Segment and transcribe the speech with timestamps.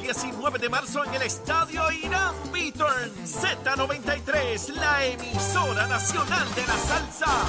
[0.00, 3.12] 19 de marzo en el estadio Irán Beaturn.
[3.24, 7.44] Z93, la emisora nacional de la salsa.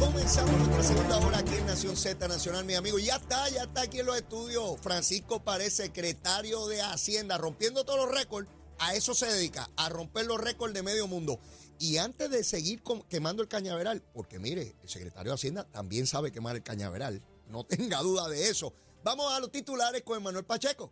[0.00, 2.98] Comenzamos nuestra segunda hora aquí en Nación Z Nacional, mi amigo.
[2.98, 4.80] Ya está, ya está aquí en los estudios.
[4.80, 8.48] Francisco Pared, secretario de Hacienda, rompiendo todos los récords.
[8.78, 11.38] A eso se dedica, a romper los récords de medio mundo.
[11.78, 16.32] Y antes de seguir quemando el cañaveral, porque mire, el secretario de Hacienda también sabe
[16.32, 18.72] quemar el cañaveral, no tenga duda de eso.
[19.02, 20.90] Vamos a los titulares con Manuel Pacheco.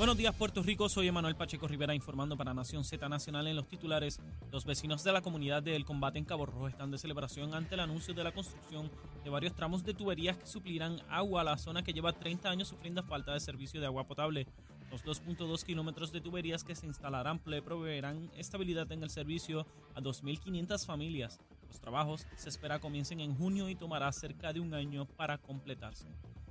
[0.00, 0.88] Buenos días, Puerto Rico.
[0.88, 4.18] Soy Emanuel Pacheco Rivera informando para Nación Z Nacional en los titulares.
[4.50, 7.80] Los vecinos de la comunidad del combate en Cabo Rojo están de celebración ante el
[7.80, 8.90] anuncio de la construcción
[9.22, 12.68] de varios tramos de tuberías que suplirán agua a la zona que lleva 30 años
[12.68, 14.46] sufriendo falta de servicio de agua potable.
[14.90, 20.00] Los 2.2 kilómetros de tuberías que se instalarán le proveerán estabilidad en el servicio a
[20.00, 21.38] 2.500 familias.
[21.68, 26.08] Los trabajos se espera comiencen en junio y tomará cerca de un año para completarse.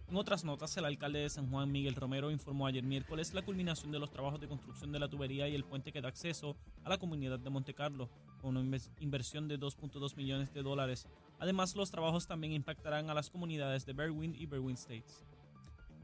[0.10, 3.92] En otras notas, el alcalde de San Juan, Miguel Romero, informó ayer miércoles la culminación
[3.92, 6.90] de los trabajos de construcción de la tubería y el puente que da acceso a
[6.90, 8.10] la comunidad de Monte Carlo,
[8.42, 11.08] con una inversión de 2.2 millones de dólares.
[11.38, 15.24] Además, los trabajos también impactarán a las comunidades de Berwyn y Berwyn States.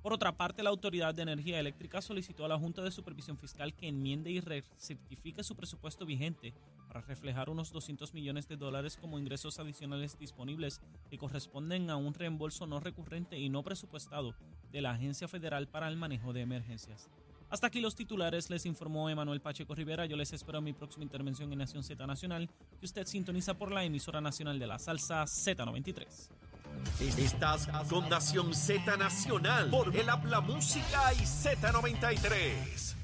[0.06, 3.74] Por otra parte, la Autoridad de Energía Eléctrica solicitó a la Junta de Supervisión Fiscal
[3.74, 6.54] que enmiende y recertifique su presupuesto vigente
[6.88, 12.14] para reflejar unos 200 millones de dólares como ingresos adicionales disponibles que corresponden a un
[12.14, 14.36] reembolso no recurrente y no presupuestado
[14.72, 17.10] de la Agencia Federal para el Manejo de Emergencias.
[17.50, 20.06] Hasta aquí los titulares, les informó Emanuel Pacheco Rivera.
[20.06, 22.48] Yo les espero en mi próxima intervención en Nación Z Nacional,
[22.80, 26.30] que usted sintoniza por la emisora nacional de la salsa Z93.
[27.00, 32.96] Estás con Nación Z Nacional por el Habla Música y Z93.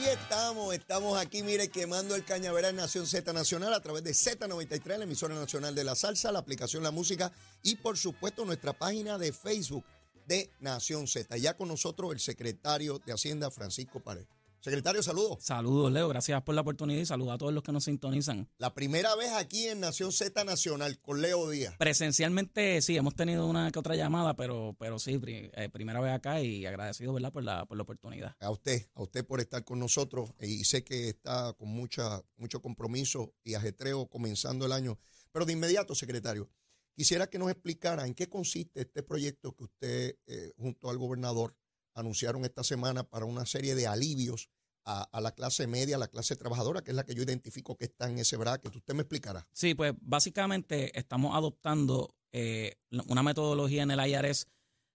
[0.00, 4.98] Y estamos, estamos aquí, mire, quemando el cañaveral Nación Z Nacional a través de Z93,
[4.98, 7.32] la emisora nacional de la salsa, la aplicación La Música
[7.62, 9.84] y por supuesto nuestra página de Facebook
[10.26, 11.36] de Nación Z.
[11.38, 14.26] Ya con nosotros el secretario de Hacienda, Francisco Pared.
[14.64, 15.44] Secretario, saludos.
[15.44, 16.08] Saludos, Leo.
[16.08, 18.48] Gracias por la oportunidad y saludos a todos los que nos sintonizan.
[18.56, 21.74] La primera vez aquí en Nación Z Nacional con Leo Díaz.
[21.76, 26.40] Presencialmente, sí, hemos tenido una que otra llamada, pero, pero sí, eh, primera vez acá
[26.40, 28.36] y agradecido, ¿verdad?, por la, por la oportunidad.
[28.40, 32.62] A usted, a usted por estar con nosotros y sé que está con mucha, mucho
[32.62, 34.98] compromiso y ajetreo comenzando el año.
[35.30, 36.48] Pero de inmediato, secretario,
[36.94, 41.54] quisiera que nos explicara en qué consiste este proyecto que usted eh, junto al gobernador
[41.94, 44.48] anunciaron esta semana para una serie de alivios
[44.84, 47.76] a, a la clase media, a la clase trabajadora, que es la que yo identifico
[47.76, 48.74] que está en ese bracket.
[48.76, 49.46] Usted me explicará.
[49.52, 52.76] Sí, pues básicamente estamos adoptando eh,
[53.08, 54.46] una metodología en el IRS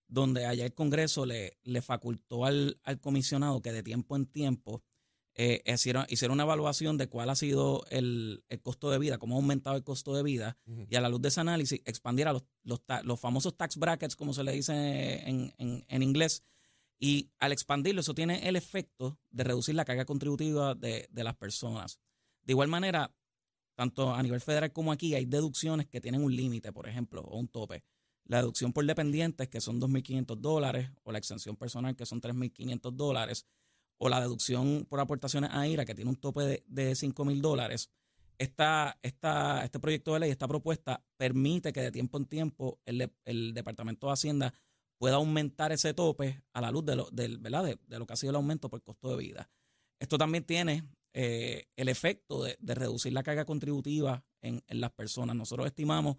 [0.08, 4.84] donde allá el Congreso le, le facultó al, al comisionado que de tiempo en tiempo
[5.36, 9.36] eh, hicieron, hicieron una evaluación de cuál ha sido el, el costo de vida, cómo
[9.36, 10.58] ha aumentado el costo de vida
[10.90, 12.44] y a la luz de ese análisis expandiera los,
[13.04, 14.74] los, famosos tax brackets, como se le dice
[15.30, 16.44] en, en- en inglés,
[17.00, 21.36] y al expandirlo eso tiene el efecto de reducir la carga contributiva de, de las
[21.36, 22.00] personas.
[22.44, 23.14] De igual manera,
[23.76, 27.38] tanto a nivel federal como aquí hay deducciones que tienen un límite, por ejemplo, o
[27.38, 27.84] un tope.
[28.26, 32.92] La deducción por dependientes, que son 2.500 dólares, o la exención personal, que son 3.500
[32.92, 33.46] dólares,
[33.98, 37.90] o la deducción por aportaciones a IRA, que tiene un tope de, de 5.000 dólares.
[38.38, 43.12] Esta, esta, este proyecto de ley, esta propuesta, permite que de tiempo en tiempo el,
[43.24, 44.54] el Departamento de Hacienda
[45.00, 47.64] pueda aumentar ese tope a la luz de lo, del, ¿verdad?
[47.64, 49.50] De, lo que ha sido el aumento por costo de vida.
[50.00, 50.84] Esto también tiene
[51.14, 55.36] eh, el efecto de, reducir la carga contributiva en, las personas.
[55.36, 56.18] Nosotros estimamos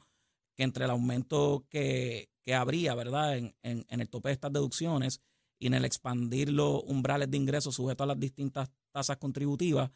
[0.57, 4.53] que entre el aumento que, que habría, ¿verdad?, en, en- en el tope de estas
[4.53, 5.21] deducciones
[5.59, 9.91] y en el expandir los umbrales de ingresos sujetos a las distintas tasas contributivas,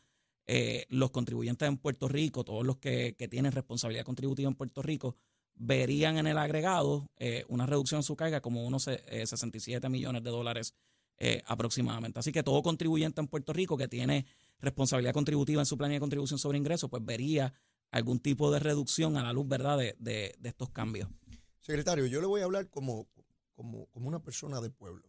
[0.46, 4.82] eh, los contribuyentes en Puerto Rico, todos los que, que tienen responsabilidad contributiva en Puerto
[4.82, 5.16] Rico,
[5.54, 10.22] verían en el agregado eh, una reducción en su carga como unos eh, 67 millones
[10.22, 10.74] de dólares
[11.18, 12.18] eh, aproximadamente.
[12.18, 14.26] Así que todo contribuyente en Puerto Rico que tiene
[14.58, 17.52] responsabilidad contributiva en su planilla de contribución sobre ingresos, pues vería
[17.90, 21.08] algún tipo de reducción a la luz, ¿verdad?, de, de- de estos cambios.
[21.60, 23.06] Secretario, yo le voy a hablar como,
[23.54, 25.08] como, como una persona de pueblo.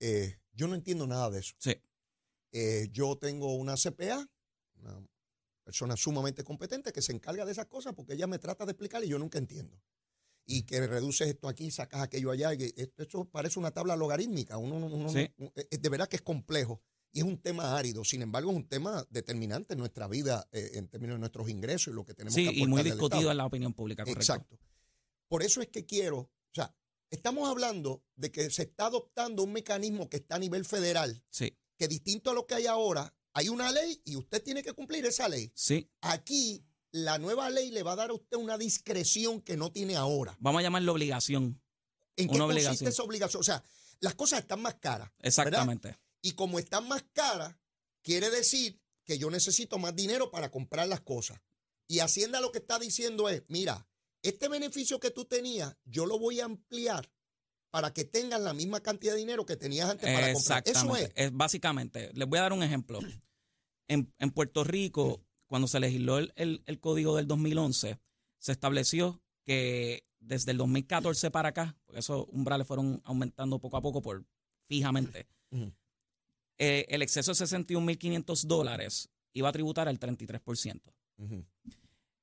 [0.00, 1.54] Eh, yo no entiendo nada de eso.
[1.58, 1.74] Sí.
[2.52, 4.26] Eh, yo tengo una CPA,
[4.80, 5.06] una
[5.62, 9.02] persona sumamente competente que se encarga de esas cosas porque ella me trata de explicar
[9.04, 9.80] y yo nunca entiendo.
[10.44, 12.52] Y que reduces esto aquí, sacas aquello allá.
[12.54, 14.58] y esto, esto parece una tabla logarítmica.
[14.58, 15.30] Uno, no- uno no- Sí.
[15.38, 16.82] eh, de verdad que es complejo
[17.12, 18.04] y es un tema árido.
[18.04, 21.92] Sin embargo, es un tema determinante en nuestra vida eh, en términos de nuestros ingresos
[21.92, 24.20] y lo que tenemos Sí, que y muy discutido en la opinión pública, correcto.
[24.20, 24.58] Exacto.
[25.28, 26.74] Por eso es que quiero, o sea,
[27.10, 31.56] estamos hablando de que se está adoptando un mecanismo que está a nivel federal, Sí,
[31.78, 35.04] que distinto a lo que hay ahora, Hay una ley y usted tiene que cumplir
[35.06, 35.50] esa ley.
[35.54, 39.72] Sí, Aquí la nueva ley le va a dar a usted una discreción que no
[39.72, 40.36] tiene ahora.
[40.40, 41.60] vamos a llamarlo obligación.
[42.16, 42.88] ¿En qué Una consiste obligación.
[42.90, 43.40] esa obligación?
[43.40, 43.62] O sea,
[44.00, 45.08] las cosas están más caras.
[45.08, 45.26] ¿verdad?
[45.26, 45.98] Exactamente.
[46.20, 47.56] Y como están más caras,
[48.02, 51.40] quiere decir que yo necesito más dinero para comprar las cosas.
[51.88, 53.88] Y Hacienda lo que está diciendo es, mira,
[54.22, 57.10] este beneficio que tú tenías, yo lo voy a ampliar
[57.72, 60.62] para que tengas la misma cantidad de dinero que tenías antes para comprar.
[60.66, 61.10] Eso es.
[61.16, 63.00] Es básicamente, les voy a dar un ejemplo.
[63.88, 67.98] En, en Puerto Rico, cuando se legisló el, el- el código del 2011,
[68.38, 73.82] se estableció que desde el 2014 para acá, porque esos umbrales fueron aumentando poco a
[73.82, 74.24] poco por
[74.68, 75.26] fijamente,
[76.58, 80.80] eh, el exceso de 61.500 dólares iba a tributar al 33%.
[81.18, 81.44] Ujú.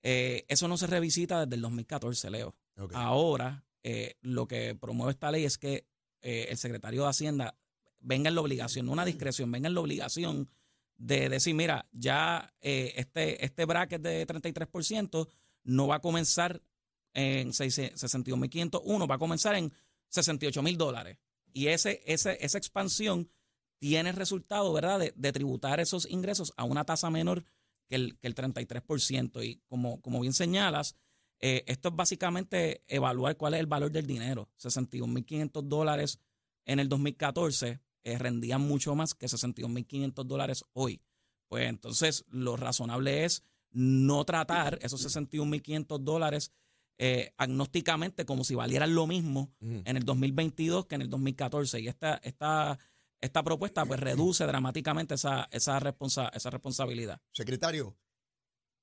[0.04, 2.56] Eh, eso no se revisita desde el 2014, Leo.
[2.78, 2.94] Ok.
[2.96, 5.88] Ahora, eh, lo que promueve esta ley es que
[6.22, 7.58] eh, el secretario de Hacienda
[8.00, 10.50] venga en la obligación, no una discreción, venga en la obligación
[10.98, 15.30] de decir, mira, ya eh, este, este bracket de 33%
[15.64, 16.62] no va a comenzar
[17.14, 19.72] en 62.501, va a comenzar en
[20.12, 21.18] 68.000 dólares.
[21.54, 23.30] Y ese, ese, esa expansión
[23.80, 27.46] tiene resultado, ¿verdad?, de, de tributar esos ingresos a una tasa menor
[27.88, 29.44] que el, que el 33%.
[29.44, 30.96] Y como, como bien señalas,
[31.40, 34.50] eh, esto es básicamente evaluar cuál es el valor del dinero.
[34.62, 36.20] 61.500 dólares
[36.66, 41.02] en el 2014 eh, rendían mucho más que 61.500 dólares hoy.
[41.48, 46.52] Pues entonces lo razonable es no tratar esos 61.500 dólares
[46.98, 51.80] eh, agnósticamente como si valieran lo mismo en el 2022 que en el 2014.
[51.80, 52.78] Y esta, esta,
[53.22, 57.22] esta propuesta pues reduce dramáticamente esa, esa, responsa- esa responsabilidad.
[57.32, 57.96] Secretario,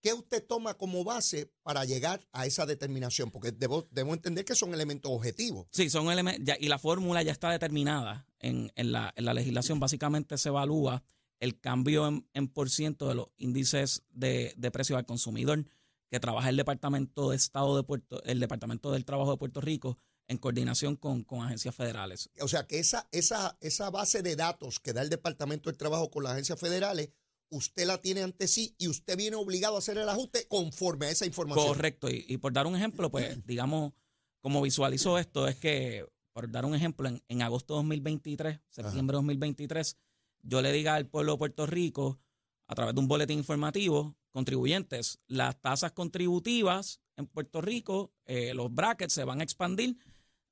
[0.06, 3.32] ¿qué usted toma como base para llegar a esa determinación?
[3.32, 5.66] Porque debo, debo entender que son elementos objetivos.
[5.72, 9.80] Sí, son elementos, y la fórmula ya está determinada en, en la, en la legislación.
[9.80, 11.02] Básicamente se evalúa
[11.40, 15.66] el cambio en, en por ciento de los índices de, de precios al consumidor
[16.08, 19.98] que trabaja el Departamento de Estado de Puerto, el Departamento del Trabajo de Puerto Rico
[20.28, 22.30] en coordinación con, con agencias federales.
[22.40, 26.12] O sea, que esa, esa, esa base de datos que da el Departamento del Trabajo
[26.12, 27.10] con las agencias federales,
[27.50, 31.10] usted la tiene ante sí y usted viene obligado a hacer el ajuste conforme a
[31.10, 31.66] esa información.
[31.66, 32.10] Correcto.
[32.10, 33.92] Y, y por dar un ejemplo, pues, digamos,
[34.40, 39.14] como visualizo esto, es que, por dar un ejemplo, en, en agosto de 2023, septiembre
[39.14, 39.96] de 2023,
[40.42, 42.20] yo le diga al pueblo de Puerto Rico,
[42.68, 48.72] a través de un boletín informativo, contribuyentes, las tasas contributivas en Puerto Rico, eh, los
[48.72, 49.96] brackets se van a expandir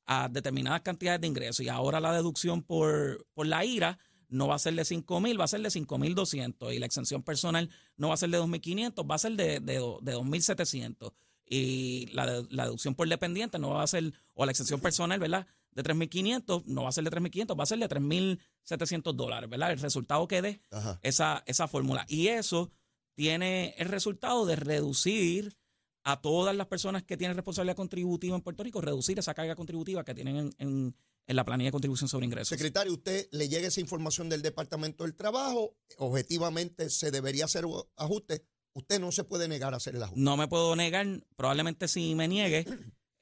[0.07, 3.99] a determinadas cantidades de ingresos y ahora la deducción por, por la IRA
[4.35, 6.79] no va a ser de 5 mil, va a ser de 5 mil 200 y
[6.79, 9.99] la exención personal no va a ser de 2.500, va a ser de, de, do-
[10.03, 11.13] de 2.700
[11.47, 15.47] y la, la deducción por dependiente no va a ser, o la exención personal, ¿verdad?
[15.73, 19.73] De 3.500, no va a ser de 3.500, va a ser de 3.700 dólares, ¿verdad?
[19.73, 20.99] El resultado que dé Ajá.
[21.03, 22.05] esa, esa fórmula.
[22.09, 22.71] Y eso
[23.15, 25.57] tiene el resultado de reducir
[26.03, 30.05] a todas las personas que tienen responsabilidad contributiva en Puerto Rico, reducir esa carga contributiva
[30.05, 30.97] que tienen en, en-
[31.27, 32.49] en la planilla de contribución sobre ingresos.
[32.49, 37.65] Secretario, usted le llega esa información del Departamento del Trabajo, objetivamente se debería hacer
[37.97, 38.45] ajuste.
[38.75, 40.21] Usted no se puede negar a hacer el ajuste.
[40.21, 41.07] No me puedo negar,
[41.37, 42.67] probablemente si me niegue,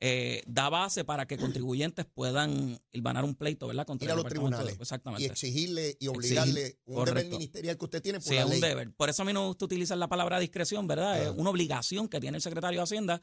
[0.00, 3.86] eh, da base para que contribuyentes puedan ganar un pleito, ¿verdad?
[3.86, 5.26] Contra Ir a los de- tribunales y Exactamente.
[5.26, 8.50] exigirle y obligarle Exigir, un deber ministerial que usted tiene por Sí, la es un
[8.52, 8.60] ley.
[8.62, 8.92] deber.
[8.94, 11.12] Por eso a mí no me gusta utilizar la palabra discreción, ¿verdad?
[11.12, 11.22] Ah.
[11.24, 13.22] Es una obligación que tiene el secretario de Hacienda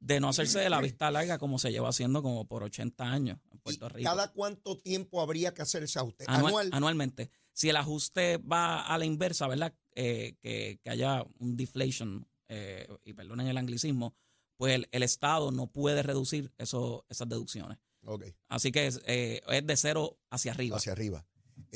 [0.00, 3.38] de no hacerse de la vista larga como se lleva haciendo como por 80 años
[3.50, 4.08] en ¿Y Puerto Rico.
[4.10, 6.24] ¿Cada cuánto tiempo habría que hacer ese ajuste?
[6.26, 6.70] Anual- Anual.
[6.72, 7.30] Anualmente.
[7.52, 9.74] Si el ajuste va a la inversa, ¿verdad?
[9.94, 14.14] Eh, que, que haya un deflation, eh, y perdonen el anglicismo,
[14.56, 17.78] pues el, el Estado no puede reducir eso, esas deducciones.
[18.02, 20.78] Ok, Así que es, eh, es de cero hacia arriba.
[20.78, 21.26] hacia arriba.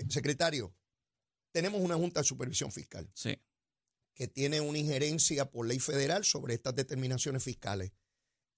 [0.09, 0.75] Secretario,
[1.53, 3.39] tenemos una Junta de Supervisión Fiscal Sí.
[4.15, 7.93] que tiene una injerencia por ley federal sobre estas determinaciones fiscales.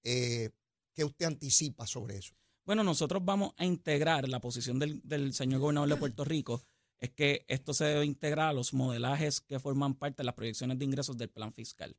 [0.09, 0.51] Eh,
[0.95, 2.37] ¿Qué usted anticipa sobre eso?
[2.65, 6.63] Bueno, nosotros vamos a integrar la posición del, señor gobernador de Puerto Rico,
[6.99, 10.79] es que esto se debe integrar a los modelajes que forman parte de las proyecciones
[10.79, 11.97] de ingresos del plan fiscal.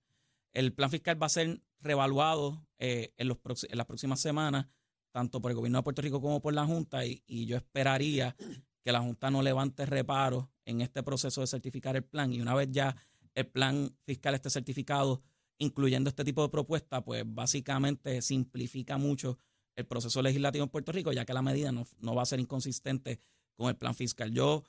[0.53, 3.37] El plan fiscal va a ser reevaluado eh, en, los
[3.69, 4.67] las próximas semanas,
[5.11, 8.35] tanto por el gobierno de Puerto Rico como por la Junta, y, y yo esperaría
[8.83, 12.31] que la Junta no levante reparos en este proceso de certificar el plan.
[12.31, 12.95] Y una vez ya
[13.35, 15.21] el plan fiscal esté certificado,
[15.59, 19.37] incluyendo este tipo de propuestas, pues básicamente simplifica mucho
[19.75, 22.39] el proceso legislativo en Puerto Rico, ya que la medida no, no va a ser
[22.39, 23.21] inconsistente
[23.55, 24.31] con el plan fiscal.
[24.31, 24.63] Yo,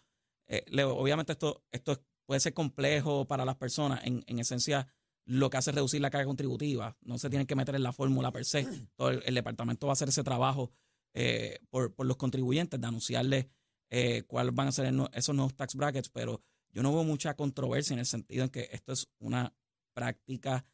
[0.47, 4.00] eh, Leo, obviamente esto, esto es- puede ser complejo para las personas.
[4.04, 4.87] En, en esencia,
[5.25, 6.97] lo que hace es reducir la carga contributiva.
[7.00, 8.66] No se tienen que meter en la fórmula per se.
[8.97, 10.71] Todo el, el departamento va a hacer ese trabajo
[11.14, 13.47] eh, por, por los contribuyentes de anunciarles
[13.90, 17.35] eh, cuáles van a ser el esos nuevos tax brackets, pero yo no veo mucha
[17.35, 19.54] controversia en el sentido en que esto es una
[19.95, 20.66] práctica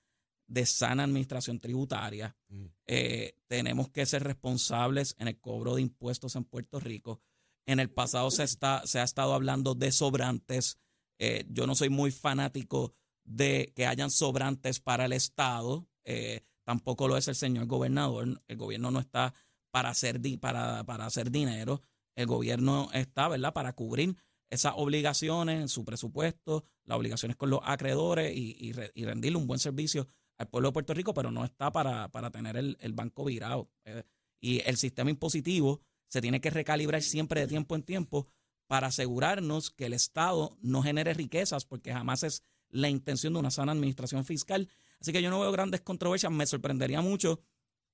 [0.46, 2.36] de sana administración tributaria.
[2.48, 2.66] Mm.
[2.86, 7.20] Eh, tenemos que ser responsables en el cobro de impuestos en Puerto Rico.
[7.66, 10.78] En el pasado se, está, se ha estado hablando de sobrantes.
[11.18, 12.92] Eh, yo no soy muy fanático
[13.24, 15.88] de que hayan sobrantes para el Estado.
[16.04, 18.42] Eh, tampoco lo es el señor gobernador.
[18.46, 19.32] El gobierno no está
[19.70, 21.80] para hacer, para, para hacer dinero.
[22.14, 24.16] El gobierno está, ¿verdad?, para cubrir
[24.50, 29.46] esas obligaciones en su presupuesto, las obligaciones con los acreedores y, y, y rendirle un
[29.46, 30.06] buen servicio
[30.38, 33.70] al pueblo de Puerto Rico, pero no está para, para tener el, el, banco virado.
[33.84, 34.02] Eh,
[34.40, 38.28] y el sistema impositivo se tiene que recalibrar siempre de tiempo en tiempo
[38.66, 43.50] para asegurarnos que el Estado no genere riquezas, porque jamás es la intención de una
[43.50, 44.68] sana administración fiscal.
[45.00, 46.32] Así que yo no veo grandes controversias.
[46.32, 47.40] Me sorprendería mucho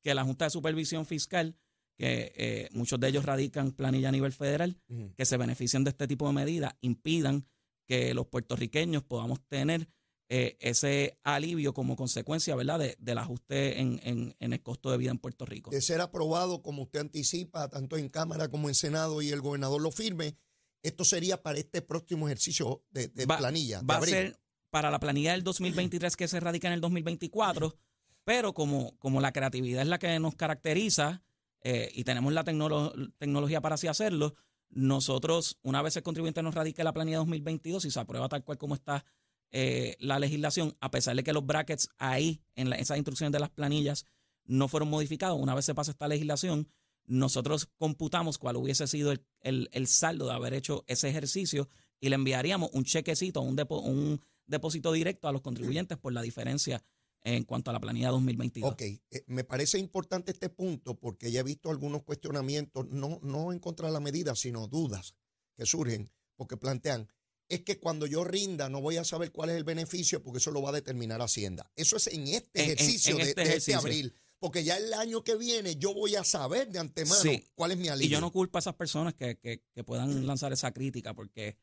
[0.02, 1.56] que la Junta de Supervisión Fiscal,
[1.96, 5.14] que eh, muchos de ellos radican planilla a nivel federal, uh -huh.
[5.14, 7.46] que se beneficien de este tipo de medidas, impidan
[7.86, 9.88] que los puertorriqueños podamos tener
[10.32, 12.78] eh, ese alivio como consecuencia ¿verdad?
[12.78, 15.70] De, del ajuste en, en, en, el costo de vida en Puerto Rico.
[15.70, 19.82] De ser aprobado, como usted anticipa, tanto en Cámara como en Senado y el gobernador
[19.82, 20.36] lo firme,
[20.84, 23.82] esto sería para este próximo ejercicio de, de va, planilla.
[23.82, 24.38] Va a ser
[24.70, 27.76] para la planilla del 2023 que se radica en el 2024,
[28.22, 31.24] pero como, como la creatividad es la que nos caracteriza
[31.62, 34.36] eh, y tenemos la tecnolo tecnología para así hacerlo,
[34.68, 38.58] nosotros, una vez el contribuyente nos radique la planilla 2022 y se aprueba tal cual
[38.58, 39.04] como está
[39.52, 43.40] eh, la legislación, a pesar de que los brackets ahí, en la, esas instrucciones de
[43.40, 44.06] las planillas,
[44.44, 46.68] no fueron modificados, una vez se pasa esta legislación,
[47.06, 52.14] nosotros computamos cuál hubiese sido el, el, saldo de haber hecho ese ejercicio y le
[52.14, 56.82] enviaríamos un chequecito, un, depo, un depósito directo a los contribuyentes por la diferencia
[57.22, 58.72] en cuanto a la planilla 2022.
[58.72, 63.52] Ok, eh, me parece importante este punto porque ya he visto algunos cuestionamientos, no, no
[63.52, 65.14] en contra de la medida, sino dudas
[65.56, 67.08] que surgen porque plantean,
[67.50, 70.52] es que cuando yo rinda no voy a saber cuál es el beneficio porque eso
[70.52, 71.70] lo va a determinar Hacienda.
[71.76, 74.14] Eso es en este ejercicio, en, en, en de, este, de este abril.
[74.38, 77.44] Porque ya el año que viene yo voy a saber de antemano sí.
[77.54, 78.06] cuál es mi alivio.
[78.06, 81.58] Y yo no culpo a esas personas que, que, que puedan lanzar esa crítica porque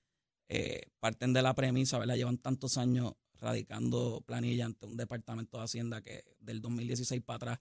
[0.49, 2.15] eh, parten de la premisa, ¿verdad?
[2.15, 7.59] Llevan tantos años radicando planilla ante un departamento de Hacienda que del 2016 para atrás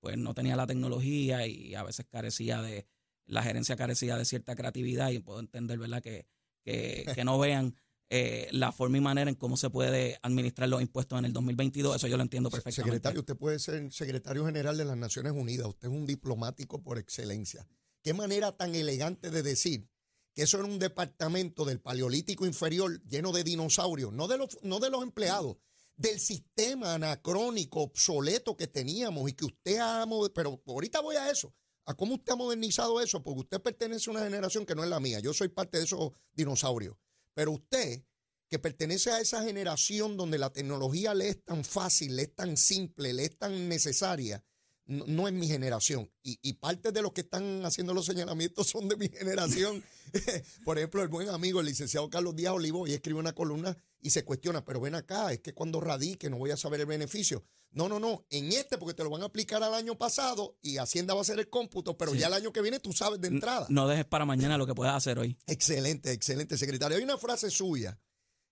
[0.00, 2.86] pues no tenía la tecnología y a veces carecía de,
[3.26, 6.02] la gerencia carecía de cierta creatividad y puedo entender, ¿verdad?
[6.02, 6.26] Que,
[6.62, 7.74] que, que no vean
[8.12, 11.94] eh, la forma y manera en cómo se puede administrar los impuestos en el 2022,
[11.94, 12.82] eso yo lo entiendo perfectamente.
[12.82, 16.98] Secretario, usted puede ser secretario general de las Naciones Unidas, usted es un diplomático por
[16.98, 17.68] excelencia.
[18.02, 19.88] Qué manera tan elegante de decir
[20.34, 24.80] que eso era un departamento del Paleolítico Inferior lleno de dinosaurios, no de los, no
[24.80, 25.58] de los empleados,
[25.96, 31.54] del sistema anacrónico, obsoleto que teníamos y que usted ha, pero ahorita voy a eso,
[31.94, 35.00] cómo usted ha modernizado eso, porque usted pertenece a una generación que no es la
[35.00, 36.96] mía, yo soy parte de esos dinosaurios,
[37.34, 38.04] pero usted
[38.48, 42.56] que pertenece a esa generación donde la tecnología le es tan fácil, le es tan
[42.56, 44.44] simple, le es tan necesaria,
[44.90, 46.10] no, no es mi generación.
[46.22, 49.82] Y, y, parte de los que están haciendo los señalamientos son de mi generación.
[50.64, 54.10] Por ejemplo, el buen amigo, el licenciado Carlos Díaz Olivo, y escribe una columna y
[54.10, 57.44] se cuestiona, pero ven acá, es que cuando radique no voy a saber el beneficio.
[57.70, 60.78] No, no, no, en este porque te lo van a aplicar al año pasado y
[60.78, 62.18] Hacienda va a hacer el cómputo, pero sí.
[62.18, 63.66] ya el año que viene tú sabes de entrada.
[63.68, 65.38] No dejes para mañana lo que puedas hacer hoy.
[65.46, 66.96] Excelente, excelente, secretario.
[66.96, 68.00] Hay una frase suya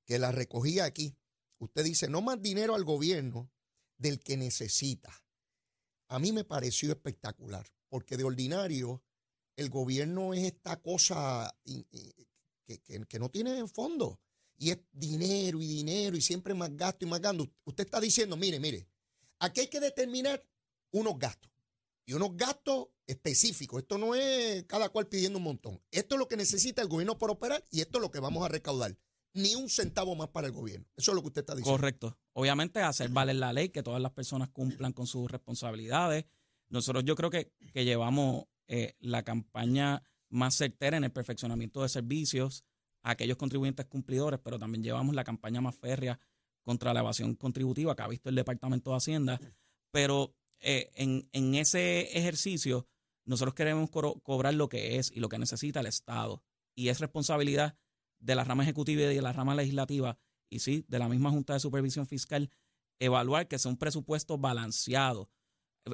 [0.04, 1.16] que la recogí aquí.
[1.58, 3.50] Usted dice, no más dinero al gobierno
[3.96, 5.10] del que necesita
[6.08, 9.02] a mí me pareció espectacular, porque de ordinario
[9.56, 14.20] el gobierno es esta cosa que, que, que, no tiene fondo.
[14.56, 17.48] Y es dinero y dinero y siempre más gasto y más gasto.
[17.64, 18.88] Usted está diciendo, mire, mire,
[19.38, 20.44] aquí hay que determinar
[20.90, 21.50] unos gastos.
[22.06, 23.82] Y unos gastos específicos.
[23.82, 25.80] Esto no es cada cual pidiendo un montón.
[25.90, 28.44] Esto es lo que necesita el gobierno para operar y esto es lo que vamos
[28.44, 28.96] a recaudar
[29.34, 30.86] ni un centavo más para el gobierno.
[30.96, 31.78] Eso es lo que usted está diciendo.
[31.78, 32.18] Correcto.
[32.38, 36.24] Obviamente hacer valer la ley, que todas las personas cumplan con sus responsabilidades.
[36.68, 41.88] Nosotros yo creo que, que llevamos eh, la campaña más certera en el perfeccionamiento de
[41.88, 42.64] servicios
[43.02, 46.20] a aquellos contribuyentes cumplidores, pero también llevamos la campaña más férrea
[46.62, 49.40] contra la evasión contributiva que ha visto el Departamento de Hacienda.
[49.90, 52.86] Pero eh, en, en, ese ejercicio
[53.24, 56.44] nosotros queremos co cobrar lo que es y lo que necesita el Estado.
[56.76, 57.76] Y es responsabilidad
[58.20, 61.54] de la rama ejecutiva y de la rama legislativa, y sí, de la misma Junta
[61.54, 62.50] de Supervisión Fiscal,
[62.98, 65.30] evaluar que sea un presupuesto balanceado.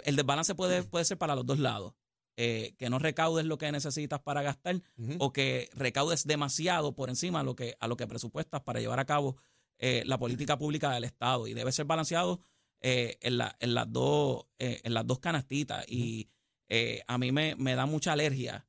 [0.04, 1.94] El desbalance puede, puede ser para los dos lados.
[2.36, 5.16] Eh, que no recaudes lo que necesitas para gastar uh -huh.
[5.20, 8.98] o que recaudes demasiado por encima a lo que, a lo que presupuestas para llevar
[8.98, 9.36] a cabo
[9.78, 11.46] eh, la política pública del Estado.
[11.46, 12.40] Y debe ser balanceado
[12.80, 15.86] eh, en, la, en, las dos, en las dos canastitas.
[15.86, 15.94] Uh -huh.
[15.94, 16.30] Y
[17.06, 18.66] a mí me, me, da mucha alergia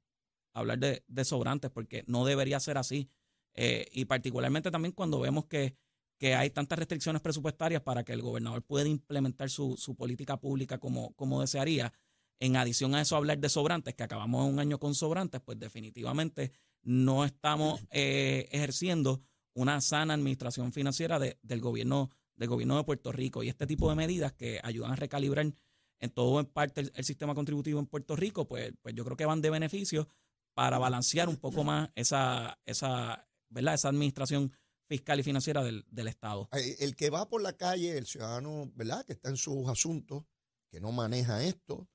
[0.53, 3.09] hablar de, de sobrantes porque no debería ser así.
[3.55, 5.75] Eh, y particularmente también cuando vemos que,
[6.17, 10.77] que hay tantas restricciones presupuestarias para que el gobernador pueda implementar su, su política pública
[10.77, 11.93] como, como desearía.
[12.39, 16.51] En adición a eso, hablar de sobrantes, que acabamos un año con sobrantes, pues definitivamente
[16.83, 19.21] no estamos eh, ejerciendo
[19.53, 23.95] una sana administración financiera del gobierno del gobierno de Puerto Rico y este tipo de
[23.95, 25.53] medidas que ayudan a recalibrar
[25.99, 29.25] en todo en parte el, sistema contributivo en Puerto Rico, pues, pues yo creo que
[29.25, 30.09] van de beneficio
[30.53, 33.75] para balancear un poco más esa, esa, ¿verdad?
[33.75, 34.51] esa administración
[34.85, 36.47] fiscal y financiera del, del Estado.
[36.51, 39.03] El que va por la calle, el ciudadano, ¿verdad?
[39.05, 40.23] Que está en sus asuntos,
[40.69, 41.89] que no maneja esto,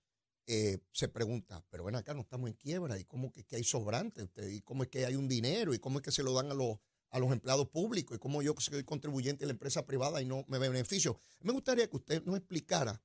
[0.53, 3.63] eh, se pregunta, pero ven acá, no estamos en quiebra, ¿y cómo que, que hay
[3.63, 4.29] sobrante?
[4.51, 5.75] ¿Y cómo es que hay un dinero?
[5.75, 6.79] ¿Y cómo es que se lo dan a los,
[7.11, 8.17] a los empleados públicos?
[8.17, 11.21] ¿Y cómo yo que soy contribuyente de la empresa privada y no me beneficio?
[11.41, 13.01] Me gustaría que usted nos explicara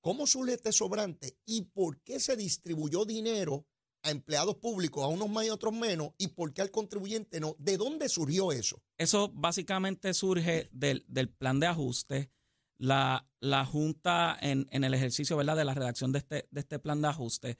[0.00, 3.66] cómo surge este sobrante y por qué se distribuyó dinero
[4.02, 7.40] a empleados públicos, a unos más y a otros menos, y por qué al contribuyente
[7.40, 7.56] no.
[7.58, 8.82] ¿De dónde surgió eso?
[8.98, 12.30] Eso básicamente surge del, del plan de ajuste
[12.78, 15.56] la, la Junta en, en, el ejercicio ¿verdad?
[15.56, 17.58] de la redacción de este, de este plan de ajuste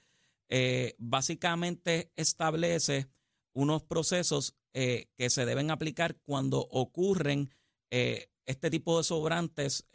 [0.49, 3.07] eh, básicamente establece
[3.53, 7.49] unos procesos eh, que se deben aplicar cuando ocurren
[7.89, 9.87] eh, este tipo de sobrantes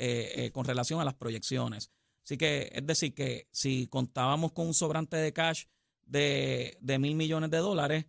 [0.53, 1.91] con relación a las proyecciones.
[2.25, 5.67] Así que, es decir, que si contábamos con un sobrante de cash
[6.09, 8.07] de, de mil millones de dólares,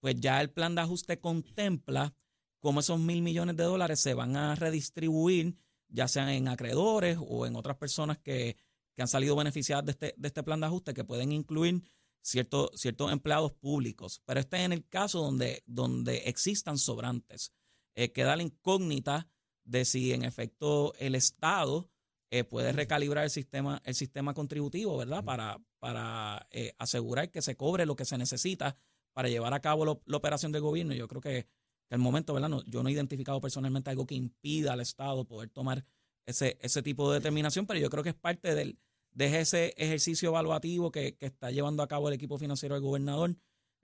[0.00, 2.14] pues ya el plan de ajuste contempla
[2.60, 5.56] cómo esos mil millones de dólares se van a redistribuir
[5.88, 8.56] ya sean en acreedores o en otras personas que,
[8.98, 11.84] han salido beneficiadas de este, de este plan de ajuste, que pueden incluir
[12.20, 14.20] ciertos ciertos empleados públicos.
[14.26, 17.52] Pero este es en el caso donde, donde existan sobrantes.
[17.94, 19.28] Eh, queda la incógnita
[19.62, 21.88] de si en efecto el Estado
[22.30, 25.24] eh, puede recalibrar el sistema, el sistema contributivo, ¿verdad?
[25.24, 28.76] Para, para eh, asegurar que se cobre lo que se necesita
[29.12, 30.94] para llevar a cabo la operación del gobierno.
[30.94, 31.48] Yo creo que
[31.88, 32.50] que al momento, ¿verdad?
[32.66, 35.84] yo no he identificado personalmente algo que impida al Estado poder tomar
[36.26, 38.78] ese, ese tipo de determinación, pero yo creo que es parte del,
[39.12, 43.36] de ese ejercicio evaluativo que, está llevando a cabo el equipo financiero del gobernador,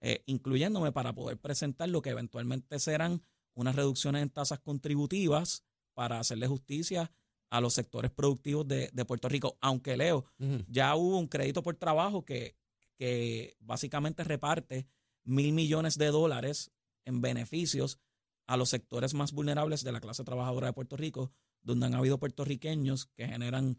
[0.03, 3.23] eh, incluyéndome para poder presentar lo que eventualmente serán
[3.55, 7.11] unas reducciones en tasas contributivas para hacerle justicia
[7.55, 9.57] a los sectores productivos de, Puerto Rico.
[9.61, 10.25] Aunque Leo,
[10.67, 12.57] ya hubo un crédito por trabajo que,
[12.97, 14.89] que básicamente reparte
[15.23, 16.73] mil millones de dólares
[17.05, 18.01] en beneficios
[18.49, 21.31] a los sectores más vulnerables de la clase trabajadora de Puerto Rico,
[21.63, 23.79] donde han habido puertorriqueños que generan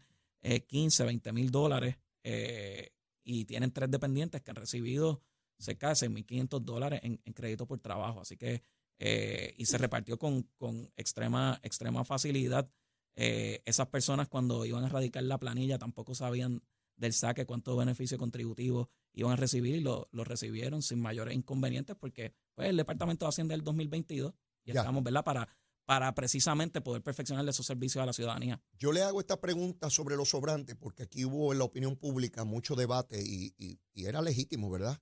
[0.68, 5.20] 15, eh, 20 mil dólares eh, y tienen tres dependientes que han recibido
[5.58, 8.22] cerca de 6.500 dólares en, crédito por trabajo.
[8.22, 8.62] Así que,
[8.98, 12.70] eh, y se repartió con, con extrema, extrema facilidad.
[13.16, 16.62] Esas personas cuando iban a radicar la planilla tampoco sabían
[16.96, 21.96] del saque cuánto beneficio contributivo iban a recibir y lo, lo recibieron sin mayores inconvenientes
[21.96, 25.24] porque pues, el Departamento de Hacienda del 2022 y estamos, ¿verdad?
[25.24, 25.48] Para,
[25.84, 28.60] para precisamente poder perfeccionar esos servicios a la ciudadanía.
[28.78, 32.44] Yo le hago esta pregunta sobre los sobrantes porque aquí hubo en la opinión pública
[32.44, 33.54] mucho debate y,
[33.94, 35.00] era legítimo, ¿verdad?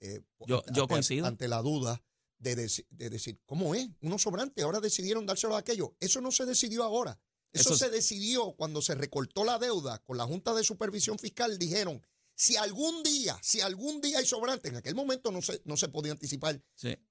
[0.00, 1.26] Eh, yo, yo coincido.
[1.26, 2.02] Ante la duda
[2.38, 3.88] de, de, decir, ¿cómo es?
[4.00, 5.94] Unos sobrantes, ahora decidieron dárselo a aquello.
[6.00, 7.20] Eso no se decidió ahora.
[7.52, 11.58] Eso, se decidió cuando se recortó la deuda con la Junta de Supervisión Fiscal.
[11.58, 12.02] Dijeron,
[12.34, 15.88] si algún día, si algún día hay sobrante, en aquel momento no se, no se
[15.88, 16.62] podía anticipar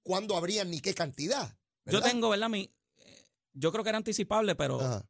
[0.03, 1.57] cuándo habría ni qué cantidad.
[1.85, 2.49] Yo tengo, ¿verdad?
[2.49, 5.07] Mi, eh, yo creo que era anticipable, pero,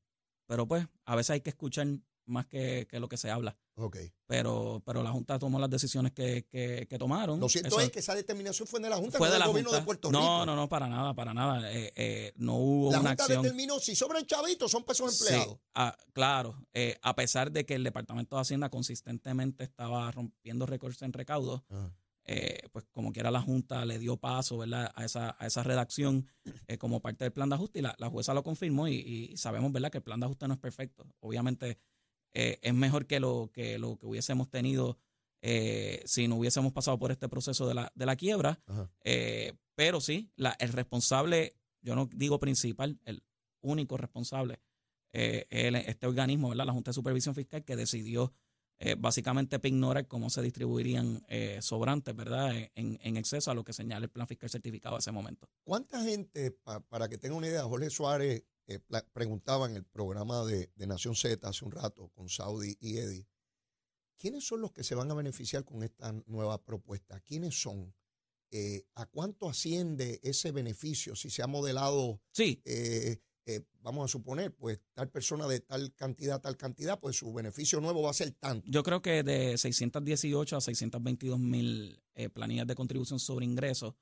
[0.47, 1.87] pero pues a veces hay que escuchar
[2.25, 3.57] más que, lo que se habla.
[3.81, 4.13] Okay.
[4.27, 7.39] Pero, pero la Junta tomó las decisiones que, que, tomaron.
[7.39, 9.81] Lo cierto es que esa determinación fue de la Junta, fue de del gobierno de
[9.81, 10.21] Puerto Rico.
[10.21, 11.71] No, no, no, para nada, para nada.
[11.73, 13.41] Eh, eh, no hubo la una Junta acción.
[13.41, 15.57] determinó si sobran chavitos, son pesos empleados.
[15.73, 16.55] Ah, claro,
[17.01, 21.65] a pesar de que el Departamento de Hacienda consistentemente estaba rompiendo récords en recaudo,
[22.25, 24.91] eh, pues como quiera la Junta le dio paso ¿verdad?
[24.95, 26.27] A, esa, a esa redacción
[26.67, 29.91] eh, como parte del plan de ajuste y la, jueza lo confirmó y, sabemos ¿verdad?
[29.91, 31.05] que el plan de ajuste no es perfecto.
[31.19, 31.79] Obviamente
[32.33, 34.97] eh, es mejor que lo que, lo que hubiésemos tenido
[36.05, 38.61] si no hubiésemos pasado por este proceso de la, de la quiebra.
[39.73, 43.23] pero sí, la, el responsable, yo no digo principal, el
[43.61, 44.61] único responsable,
[45.11, 46.67] es este organismo, ¿verdad?
[46.67, 48.35] la Junta de Supervisión Fiscal, que decidió
[48.83, 52.51] eh, básicamente ignorar cómo se distribuirían eh, sobrantes, ¿verdad?
[52.73, 55.47] En, en, exceso a lo que señala el plan fiscal certificado a ese momento.
[55.63, 56.57] ¿Cuánta gente,
[56.89, 58.79] para que tenga una idea, Jorge Suárez eh,
[59.13, 63.27] preguntaba en el programa de, Nación Z hace un rato con Saudi y Eddie,
[64.17, 67.19] ¿quiénes son los que se van a beneficiar con esta nueva propuesta?
[67.21, 67.93] ¿Quiénes son?
[68.95, 72.61] ¿A cuánto asciende ese beneficio si se ha modelado sí.
[73.45, 77.81] Eh, vamos a suponer, pues tal persona de tal cantidad, tal cantidad, pues su beneficio
[77.81, 78.69] nuevo va a ser tanto.
[78.69, 83.95] Yo creo que de 618 a 622 mil eh, planillas de contribución sobre ingresos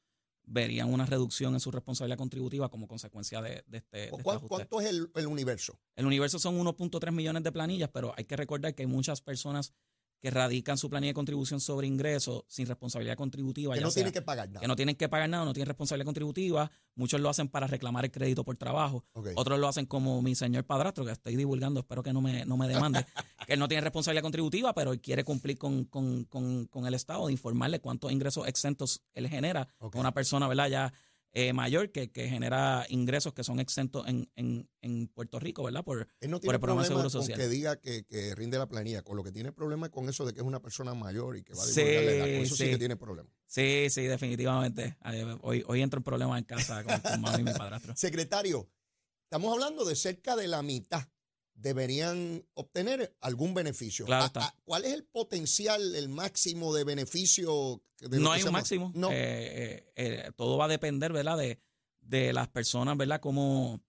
[0.52, 4.38] verían una reducción en su responsabilidad contributiva como consecuencia de, de este, de este ¿Cuán-
[4.38, 4.48] ajuste.
[4.50, 5.80] ¿Cuánto es el, el universo?
[5.96, 9.74] El universo son 1.3 millones de planillas, pero hay que recordar que hay muchas personas
[10.22, 13.74] que radican su planilla de contribución sobre ingresos sin responsabilidad contributiva.
[13.74, 14.60] Que ya no sea tiene que pagar nada.
[14.60, 16.70] que no tienen que pagar nada, no tienen responsabilidad contributiva.
[16.96, 19.06] Muchos lo hacen para reclamar el crédito por trabajo.
[19.36, 22.58] Otros lo hacen como mi señor padrastro, que estoy divulgando, espero que no me, no
[22.58, 23.06] me demande,
[23.48, 26.94] que él no tiene responsabilidad contributiva, pero él quiere cumplir con, con- con- con el
[26.94, 29.96] Estado de informarle cuántos ingresos exentos él genera Ok.
[29.96, 30.68] a una persona ¿verdad?
[30.68, 30.94] ya
[31.34, 35.84] eh, mayor que, que genera ingresos que son exentos en, en, en Puerto Rico, ¿verdad?
[35.84, 37.38] Por, Él no por tiene el programa de seguro con social.
[37.38, 39.04] que diga que, que rinde la planilla.
[39.04, 41.44] Con lo que tiene problema es con eso de que es una persona mayor y
[41.44, 42.20] que va a Sí, la edad.
[42.26, 42.70] Con eso sí, sí.
[42.72, 43.30] que tiene problema.
[43.46, 44.98] Sí, sí, definitivamente.
[45.42, 47.94] Hoy, hoy entro en problemas en casa con, con mami y mi padrastro.
[47.98, 48.70] Secretario,
[49.24, 51.08] estamos hablando de cerca de la mitad
[51.62, 54.06] deberían obtener algún beneficio.
[54.06, 54.46] Claro ¿A- está.
[54.48, 57.82] a- ¿Cuál es el potencial, el máximo de beneficio?
[58.00, 58.92] de no que hay un máximo.
[58.96, 59.10] No.
[59.12, 61.38] Eh, eh, eh, todo va a depender, ¿verdad?
[61.38, 61.60] De,
[62.00, 63.20] de las personas, ¿verdad?
[63.20, 63.84] Cómo,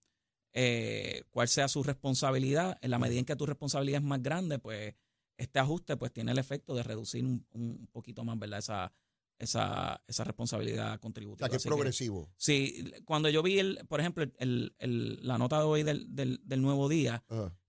[0.53, 2.77] eh, cuál sea su responsabilidad.
[2.81, 4.95] En la medida en que tu responsabilidad es más grande, pues
[5.37, 8.59] este ajuste pues tiene el efecto de reducir un, un poquito más, ¿verdad?
[8.59, 8.93] Esa,
[9.39, 11.47] esa, esa responsabilidad o contributiva.
[11.47, 12.29] sea, que es Así progresivo.
[12.37, 16.41] sí, cuando yo vi, el, por ejemplo, el, el- la nota de hoy del, del,
[16.43, 17.23] del nuevo día.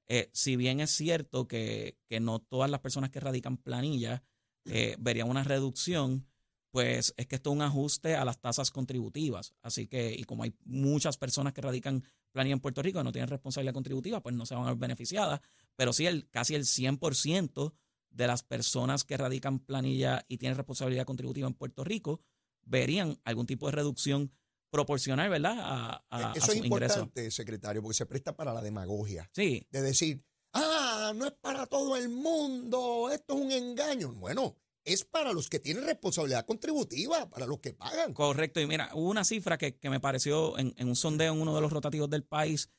[0.09, 4.23] Eh, si bien es cierto que, que no todas las personas que radican planillas
[4.65, 6.27] eh, verían una reducción,
[6.71, 9.55] pues es que esto es un ajuste a las tasas contributivas.
[9.62, 13.12] Así que, y como hay muchas personas que radican planilla en Puerto Rico que no
[13.12, 15.41] tienen responsabilidad contributiva, pues no se van a ver beneficiadas.
[15.77, 17.75] Pero sí, el, casi el 100%
[18.11, 22.21] de las personas que radican planilla y tienen responsabilidad contributiva en Puerto Rico
[22.65, 24.33] verían algún tipo de reducción
[24.73, 25.57] proporcional, ¿verdad?
[25.61, 27.01] A, a, a Eso es ingreso.
[27.01, 29.31] importante, secretario, porque se presta para la demagogia.
[29.33, 34.13] Sí, De decir, ah, no es para todo el mundo, esto es un engaño.
[34.15, 38.15] Bueno, es para los que tienen responsabilidad contributiva, para los que pagan.
[38.15, 41.41] Correcto, y mira, hubo una cifra que, que me pareció en, en un sondeo en
[41.41, 42.71] uno de los rotativos del país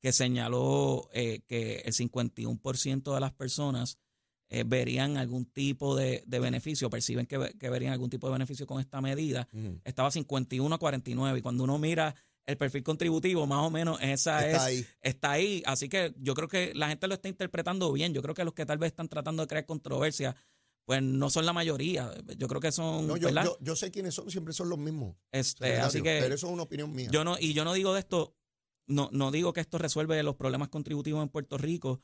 [0.00, 3.98] que señaló eh, que el 51% de las personas
[4.50, 8.66] eh, verían algún tipo de, de beneficio, perciben que, que verían algún tipo de beneficio
[8.66, 9.48] con esta medida.
[9.84, 12.14] Estaba 51 a 49 y cuando uno mira
[12.46, 14.86] el perfil contributivo, más o menos esa Está es, ahí.
[15.02, 15.62] está ahí.
[15.66, 18.12] Así que yo creo que la gente lo está interpretando bien.
[18.12, 20.34] Yo creo que los que tal vez están tratando de crear controversia,
[20.84, 22.12] pues no son la mayoría.
[22.36, 25.14] Yo creo que son, No, yo, yo, yo sé quiénes son, siempre son los mismos.
[25.30, 27.08] Este, así que pero eso es una opinión mía.
[27.12, 28.34] yo no, y yo no digo de esto,
[28.88, 32.00] no, no digo que esto resuelve los problemas contributivos en Puerto Rico,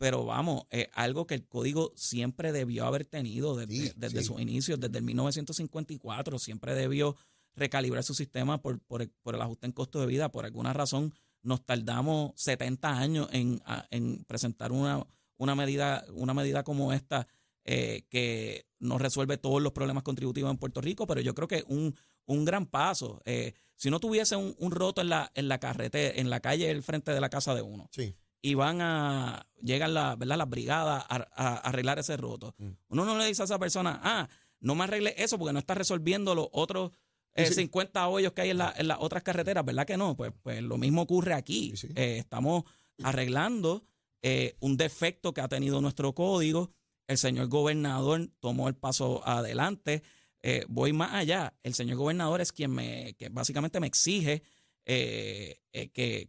[0.00, 4.24] pero vamos, es algo que el código siempre debió haber tenido desde, Sí, desde sí.
[4.28, 7.16] sus inicios, desde el 1954, siempre debió
[7.54, 10.30] recalibrar su sistema por, por, el, por el ajuste en costo de vida.
[10.32, 16.94] Por alguna razón nos tardamos 70 años en, presentar una, una, medida, una medida como
[16.94, 17.26] esta
[17.66, 21.62] eh, que no resuelve todos los problemas contributivos en Puerto Rico, pero yo creo que
[21.68, 23.20] un, un gran paso.
[23.26, 26.68] Eh, si no tuviese un, un roto en la, en la carretera, en la calle
[26.68, 28.14] del frente de la casa de uno, Sí.
[28.42, 30.38] Y van a, llegan la, ¿verdad?
[30.38, 32.54] las brigadas a, a arreglar ese roto.
[32.58, 32.70] Mm.
[32.88, 34.28] Uno no le dice a esa persona, ah,
[34.60, 36.92] no me arregle eso porque no está resolviendo los otros
[37.34, 37.60] eh, Sí, sí.
[37.62, 40.16] 50 hoyos que hay en, la- en las otras carreteras, ¿verdad que no?
[40.16, 41.76] Pues, pues lo mismo ocurre aquí.
[41.76, 41.88] Sí.
[41.94, 42.64] Eh, estamos
[43.04, 43.84] arreglando
[44.22, 46.72] eh, un defecto que ha tenido nuestro código.
[47.06, 50.02] El señor gobernador tomó el paso adelante.
[50.42, 51.54] Eh, voy más allá.
[51.62, 54.42] El señor gobernador es quien me, que básicamente me exige
[54.84, 55.60] que,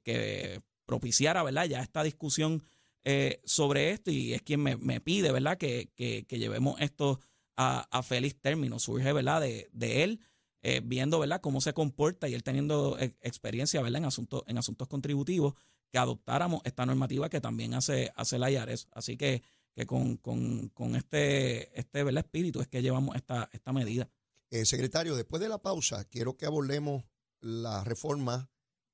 [0.04, 1.66] que propiciara, ¿verdad?
[1.68, 2.62] Ya esta discusión
[3.06, 5.58] eh, sobre esto y es quien me, me pide, ¿verdad?
[5.58, 7.22] Que, que- llevemos esto
[7.56, 8.78] a, a feliz término.
[8.78, 9.40] Surge, ¿verdad?
[9.40, 10.20] De, de él
[10.64, 11.40] eh, viendo, ¿verdad?
[11.40, 14.00] Cómo se comporta y él teniendo eh, experiencia, ¿verdad?
[14.00, 15.54] En asuntos, en asuntos contributivos,
[15.94, 18.90] que adoptáramos esta normativa que también hace, hace la IARES.
[18.92, 22.26] Así que, que con, con, con este, este ¿verdad?
[22.26, 24.10] espíritu es que llevamos esta, esta medida.
[24.50, 27.06] Eh, secretario, después de la pausa, quiero que abordemos
[27.40, 28.51] la reforma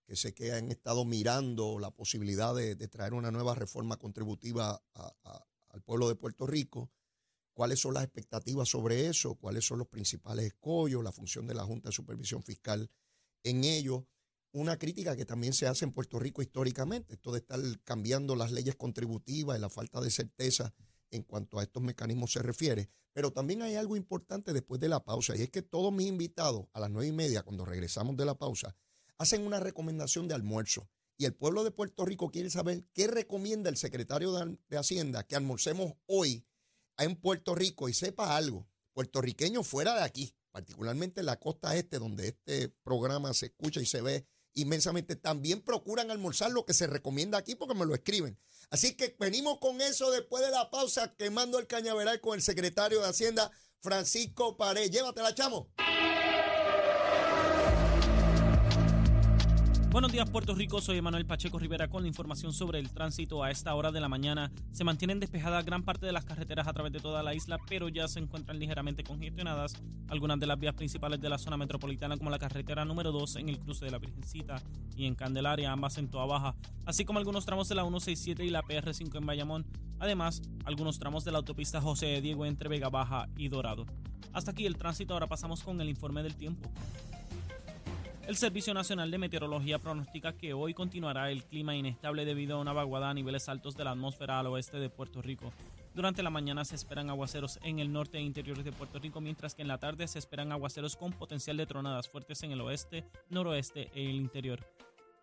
[0.08, 4.82] que sé que han estado mirando la posibilidad de, traer una nueva reforma contributiva
[5.70, 6.90] al pueblo de Puerto Rico.
[7.54, 9.36] ¿Cuáles son las expectativas sobre eso?
[9.36, 11.04] ¿Cuáles son los principales escollos?
[11.04, 12.90] La función de la Junta de Supervisión Fiscal
[13.44, 14.08] en ello.
[14.54, 18.54] Una crítica que también se hace en Puerto Rico históricamente, esto de estar cambiando las
[18.54, 20.74] leyes contributivas y la falta de certeza
[21.12, 22.90] en cuanto a estos mecanismos se refiere.
[23.12, 26.68] Pero también hay algo importante después de la pausa, y es que todos mis invitados
[26.72, 28.76] a las nueve y media, cuando regresamos de la pausa,
[29.18, 30.90] hacen una recomendación de almuerzo.
[31.18, 35.36] Y el pueblo de Puerto Rico quiere saber qué recomienda el secretario de, Hacienda que
[35.36, 36.46] almorcemos hoy
[36.98, 41.98] en Puerto Rico y sepa algo, puertorriqueño fuera de aquí, particularmente en la costa este,
[42.00, 46.88] donde este programa se escucha y se ve inmensamente, también procuran almorzar lo que se
[46.88, 48.40] recomienda aquí porque me lo escriben.
[48.70, 53.02] Así que venimos con eso después de la pausa, quemando el cañaveral con el secretario
[53.02, 53.52] de Hacienda,
[53.82, 54.92] Francisco Pared.
[54.92, 55.70] Llévatela, chamo.
[59.98, 60.80] Buenos días, Puerto Rico.
[60.80, 63.44] Soy Manuel Pacheco Rivera con la información sobre el tránsito.
[63.44, 66.74] A esta hora de la mañana se mantienen despejadas gran parte de las carreteras a
[66.74, 69.74] través de toda la isla, pero ya se encuentran ligeramente congestionadas
[70.08, 73.50] algunas de las vías principales de la zona metropolitana, como la carretera número 2 en
[73.50, 74.62] el cruce de la Virgencita
[74.96, 76.56] y en Candelaria, ambas en Toa Baja,
[76.86, 79.66] así como algunos tramos de la 167 y la PR5 en Bayamón.
[79.98, 83.88] Además, algunos tramos de la autopista José Diego entre Vega Baja y Dorado.
[84.32, 85.16] Hasta aquí el tránsito.
[85.16, 86.70] Ahora pasamos con el informe del tiempo.
[88.28, 92.74] El Servicio Nacional de Meteorología pronostica que hoy continuará el clima inestable debido a una
[92.74, 95.54] vaguada a niveles altos de la atmósfera al oeste de Puerto Rico.
[95.96, 99.56] Durante la mañana se esperan aguaceros en el norte e interior de Puerto Rico, mientras
[99.56, 103.06] que en la tarde se esperan aguaceros con potencial de tronadas fuertes en el oeste,
[103.30, 104.60] noroeste e el interior.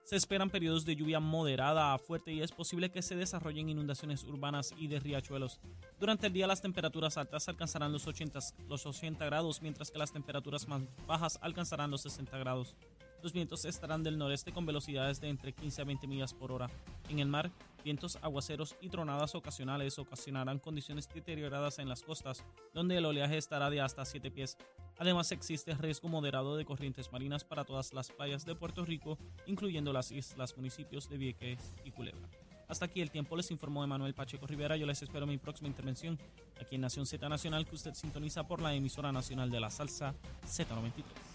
[0.05, 4.23] Se esperan periodos de lluvia moderada a fuerte y es posible que se desarrollen inundaciones
[4.25, 5.61] urbanas y de riachuelos.
[5.99, 8.39] Durante el día las temperaturas altas alcanzarán los 80,
[8.69, 12.77] los 80 grados, mientras que las temperaturas más bajas alcanzarán los 60 grados.
[13.25, 16.69] Los vientos estarán del noreste con velocidades de entre 15 a 20 millas por hora.
[17.09, 17.51] En el mar,
[17.83, 23.71] vientos, aguaceros y tronadas ocasionales ocasionarán condiciones deterioradas en las costas, donde el oleaje estará
[23.71, 24.59] de hasta 7 pies.
[24.99, 29.95] Además, existe riesgo moderado de corrientes marinas para todas las playas de Puerto Rico, incluyendo
[29.95, 32.29] las islas municipios de Vieques y Culebra.
[32.69, 34.77] Hasta aquí el tiempo, les informó Emanuel Pacheco Rivera.
[34.77, 36.19] Yo les espero mi próxima intervención
[36.61, 40.15] aquí en Nación Z Nacional, que usted sintoniza por la emisora nacional de la salsa
[40.47, 41.34] Z93.